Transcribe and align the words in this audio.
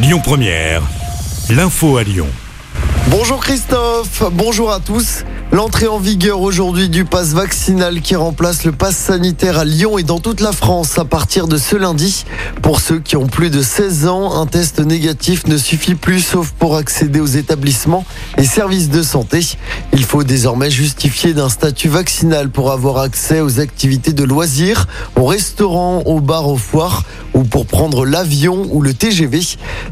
Lyon 0.00 0.20
Première, 0.22 0.82
l'info 1.50 1.96
à 1.96 2.04
Lyon. 2.04 2.28
Bonjour 3.08 3.40
Christophe, 3.40 4.22
bonjour 4.32 4.70
à 4.70 4.78
tous. 4.78 5.24
L'entrée 5.50 5.88
en 5.88 5.98
vigueur 5.98 6.40
aujourd'hui 6.40 6.88
du 6.88 7.04
pass 7.04 7.32
vaccinal 7.32 8.00
qui 8.00 8.14
remplace 8.14 8.64
le 8.64 8.72
pass 8.72 8.94
sanitaire 8.94 9.58
à 9.58 9.64
Lyon 9.64 9.98
et 9.98 10.02
dans 10.02 10.20
toute 10.20 10.40
la 10.40 10.52
France 10.52 10.98
à 10.98 11.04
partir 11.04 11.48
de 11.48 11.56
ce 11.56 11.74
lundi. 11.74 12.26
Pour 12.62 12.80
ceux 12.80 13.00
qui 13.00 13.16
ont 13.16 13.26
plus 13.26 13.48
de 13.48 13.62
16 13.62 14.06
ans, 14.06 14.40
un 14.40 14.46
test 14.46 14.78
négatif 14.78 15.46
ne 15.46 15.56
suffit 15.56 15.94
plus 15.94 16.20
sauf 16.20 16.50
pour 16.50 16.76
accéder 16.76 17.18
aux 17.18 17.26
établissements 17.26 18.04
et 18.36 18.44
services 18.44 18.90
de 18.90 19.02
santé. 19.02 19.40
Il 19.98 20.04
faut 20.04 20.22
désormais 20.22 20.70
justifier 20.70 21.34
d'un 21.34 21.48
statut 21.48 21.88
vaccinal 21.88 22.50
pour 22.50 22.70
avoir 22.70 22.98
accès 22.98 23.40
aux 23.40 23.58
activités 23.58 24.12
de 24.12 24.22
loisirs, 24.22 24.86
aux 25.16 25.26
restaurants, 25.26 26.02
aux 26.06 26.20
bars, 26.20 26.46
aux 26.46 26.56
foires 26.56 27.02
ou 27.34 27.42
pour 27.42 27.66
prendre 27.66 28.06
l'avion 28.06 28.68
ou 28.70 28.80
le 28.80 28.94
TGV. 28.94 29.40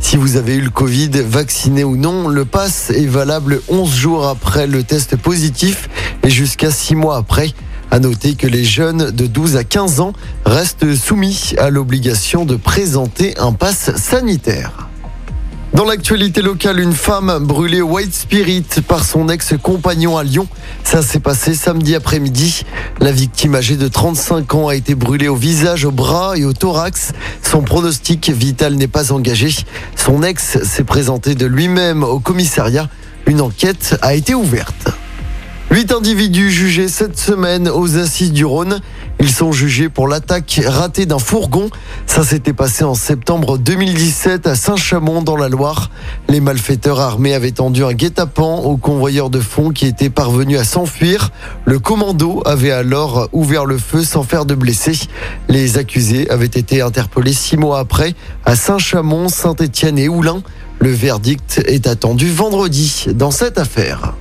Si 0.00 0.16
vous 0.18 0.36
avez 0.36 0.56
eu 0.56 0.60
le 0.60 0.68
Covid, 0.68 1.08
vacciné 1.26 1.84
ou 1.84 1.96
non, 1.96 2.28
le 2.28 2.44
pass 2.44 2.90
est 2.90 3.06
valable 3.06 3.62
11 3.70 3.94
jours 3.94 4.26
après 4.26 4.66
le 4.66 4.82
test 4.82 5.16
positif 5.16 5.88
et 6.22 6.28
jusqu'à 6.28 6.70
6 6.70 6.96
mois 6.96 7.16
après. 7.16 7.54
À 7.90 7.98
noter 7.98 8.34
que 8.34 8.46
les 8.46 8.64
jeunes 8.64 9.10
de 9.10 9.26
12 9.26 9.56
à 9.56 9.64
15 9.64 10.00
ans 10.00 10.12
restent 10.44 10.94
soumis 10.94 11.54
à 11.56 11.70
l'obligation 11.70 12.44
de 12.44 12.56
présenter 12.56 13.38
un 13.38 13.52
pass 13.52 13.96
sanitaire. 13.96 14.90
Dans 15.74 15.84
l'actualité 15.84 16.40
locale, 16.40 16.78
une 16.78 16.92
femme 16.92 17.36
brûlée 17.40 17.80
au 17.80 17.88
White 17.88 18.14
Spirit 18.14 18.64
par 18.86 19.04
son 19.04 19.28
ex-compagnon 19.28 20.16
à 20.16 20.22
Lyon. 20.22 20.46
Ça 20.84 21.02
s'est 21.02 21.18
passé 21.18 21.52
samedi 21.52 21.96
après-midi. 21.96 22.62
La 23.00 23.10
victime 23.10 23.56
âgée 23.56 23.74
de 23.74 23.88
35 23.88 24.54
ans 24.54 24.68
a 24.68 24.76
été 24.76 24.94
brûlée 24.94 25.26
au 25.26 25.34
visage, 25.34 25.84
au 25.84 25.90
bras 25.90 26.38
et 26.38 26.44
au 26.44 26.52
thorax. 26.52 27.10
Son 27.42 27.62
pronostic 27.62 28.30
vital 28.30 28.76
n'est 28.76 28.86
pas 28.86 29.10
engagé. 29.10 29.52
Son 29.96 30.22
ex 30.22 30.62
s'est 30.62 30.84
présenté 30.84 31.34
de 31.34 31.44
lui-même 31.44 32.04
au 32.04 32.20
commissariat. 32.20 32.88
Une 33.26 33.40
enquête 33.40 33.98
a 34.00 34.14
été 34.14 34.32
ouverte. 34.32 34.90
Huit 35.72 35.90
individus 35.90 36.52
jugés 36.52 36.86
cette 36.86 37.18
semaine 37.18 37.68
aux 37.68 37.98
assises 37.98 38.32
du 38.32 38.44
Rhône. 38.44 38.80
Ils 39.24 39.32
sont 39.32 39.52
jugés 39.52 39.88
pour 39.88 40.06
l'attaque 40.06 40.60
ratée 40.66 41.06
d'un 41.06 41.18
fourgon. 41.18 41.70
Ça 42.04 42.24
s'était 42.24 42.52
passé 42.52 42.84
en 42.84 42.92
septembre 42.92 43.56
2017 43.56 44.46
à 44.46 44.54
Saint-Chamond 44.54 45.22
dans 45.22 45.38
la 45.38 45.48
Loire. 45.48 45.88
Les 46.28 46.40
malfaiteurs 46.40 47.00
armés 47.00 47.32
avaient 47.32 47.52
tendu 47.52 47.86
un 47.86 47.94
guet-apens 47.94 48.58
au 48.58 48.76
convoyeur 48.76 49.30
de 49.30 49.40
fonds 49.40 49.70
qui 49.70 49.86
était 49.86 50.10
parvenu 50.10 50.58
à 50.58 50.64
s'enfuir. 50.64 51.30
Le 51.64 51.78
commando 51.78 52.42
avait 52.44 52.70
alors 52.70 53.30
ouvert 53.32 53.64
le 53.64 53.78
feu 53.78 54.04
sans 54.04 54.24
faire 54.24 54.44
de 54.44 54.54
blessés. 54.54 55.08
Les 55.48 55.78
accusés 55.78 56.28
avaient 56.28 56.44
été 56.44 56.82
interpellés 56.82 57.32
six 57.32 57.56
mois 57.56 57.78
après 57.78 58.14
à 58.44 58.56
Saint-Chamond, 58.56 59.30
Saint-Étienne 59.30 59.98
et 59.98 60.10
Oulin. 60.10 60.42
Le 60.80 60.90
verdict 60.90 61.64
est 61.66 61.86
attendu 61.86 62.30
vendredi 62.30 63.06
dans 63.14 63.30
cette 63.30 63.56
affaire. 63.56 64.12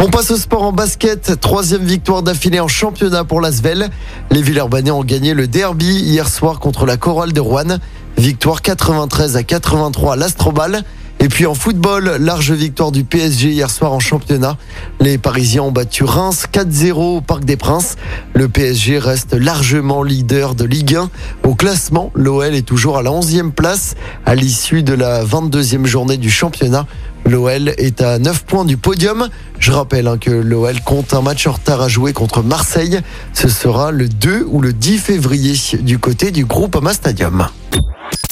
On 0.00 0.10
passe 0.10 0.30
au 0.30 0.36
sport 0.36 0.62
en 0.62 0.70
basket. 0.70 1.40
Troisième 1.40 1.82
victoire 1.82 2.22
d'affilée 2.22 2.60
en 2.60 2.68
championnat 2.68 3.24
pour 3.24 3.40
l'Asvel. 3.40 3.90
Les 4.30 4.42
Villeurbanais 4.42 4.92
ont 4.92 5.02
gagné 5.02 5.34
le 5.34 5.48
derby 5.48 5.86
hier 5.86 6.28
soir 6.28 6.60
contre 6.60 6.86
la 6.86 6.96
Chorale 6.96 7.32
de 7.32 7.40
Rouen. 7.40 7.78
Victoire 8.16 8.62
93 8.62 9.36
à 9.36 9.42
83 9.42 10.12
à 10.12 10.16
l'Astrobal. 10.16 10.84
Et 11.20 11.26
puis 11.26 11.46
en 11.46 11.54
football, 11.54 12.16
large 12.20 12.52
victoire 12.52 12.92
du 12.92 13.02
PSG 13.02 13.48
hier 13.48 13.70
soir 13.70 13.92
en 13.92 13.98
championnat. 13.98 14.56
Les 15.00 15.18
Parisiens 15.18 15.62
ont 15.62 15.72
battu 15.72 16.04
Reims 16.04 16.46
4-0 16.52 16.92
au 17.16 17.20
Parc 17.20 17.44
des 17.44 17.56
Princes. 17.56 17.96
Le 18.34 18.48
PSG 18.48 19.00
reste 19.00 19.34
largement 19.34 20.04
leader 20.04 20.54
de 20.54 20.64
Ligue 20.64 20.94
1. 20.94 21.10
Au 21.42 21.56
classement, 21.56 22.12
l'OL 22.14 22.54
est 22.54 22.62
toujours 22.62 22.98
à 22.98 23.02
la 23.02 23.10
11e 23.10 23.50
place 23.50 23.96
à 24.26 24.36
l'issue 24.36 24.84
de 24.84 24.94
la 24.94 25.24
22e 25.24 25.86
journée 25.86 26.18
du 26.18 26.30
championnat. 26.30 26.86
L'OL 27.28 27.74
est 27.76 28.00
à 28.00 28.18
9 28.18 28.44
points 28.44 28.64
du 28.64 28.78
podium. 28.78 29.28
Je 29.58 29.70
rappelle 29.70 30.06
hein, 30.06 30.16
que 30.18 30.30
l'OL 30.30 30.80
compte 30.80 31.12
un 31.12 31.20
match 31.20 31.46
en 31.46 31.52
retard 31.52 31.82
à 31.82 31.88
jouer 31.88 32.14
contre 32.14 32.42
Marseille. 32.42 33.00
Ce 33.34 33.48
sera 33.48 33.90
le 33.90 34.08
2 34.08 34.46
ou 34.48 34.62
le 34.62 34.72
10 34.72 34.98
février 34.98 35.54
du 35.80 35.98
côté 35.98 36.30
du 36.30 36.46
groupe 36.46 36.76
Ama 36.76 36.94
Stadium. 36.94 37.48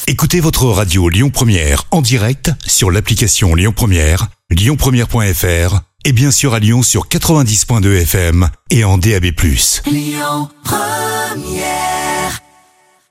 Écoutez 0.06 0.40
votre 0.40 0.64
radio 0.66 1.10
Lyon 1.10 1.28
Première 1.30 1.84
en 1.90 2.00
direct 2.00 2.52
sur 2.66 2.90
l'application 2.90 3.54
Lyon 3.54 3.74
Première, 3.76 4.28
lyonpremière.fr 4.50 5.80
et 6.04 6.12
bien 6.12 6.30
sûr 6.30 6.54
à 6.54 6.58
Lyon 6.58 6.82
sur 6.82 7.08
90.2 7.08 8.02
FM 8.02 8.48
et 8.70 8.84
en 8.84 8.96
DAB+. 8.96 9.26
Lyon 9.86 10.48
Première 10.64 11.95